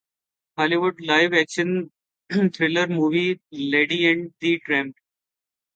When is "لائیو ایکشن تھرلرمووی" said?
1.07-3.27